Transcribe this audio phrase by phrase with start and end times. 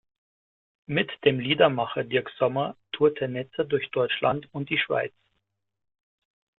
[0.87, 5.13] Mit dem Liedermacher Dirk Sommer tourte Netzer durch Deutschland und die Schweiz.